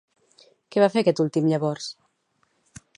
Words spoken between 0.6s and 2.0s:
Què va fer aquest últim, llavors?